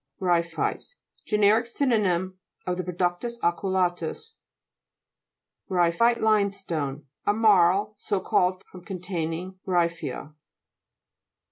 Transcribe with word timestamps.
GRT'PHITES 0.19 0.95
Generic 1.27 1.67
synonym 1.67 2.39
of 2.65 2.77
the 2.77 2.83
productus 2.83 3.39
aculeatus 3.43 4.29
(p. 4.31 4.35
49). 5.67 5.91
GRY'PHITE 5.93 6.21
LIMESTONE 6.23 7.05
A 7.27 7.33
marl, 7.33 7.93
so 7.99 8.19
called 8.19 8.63
from 8.71 8.83
containing 8.83 9.59
gry'phea. 9.67 10.33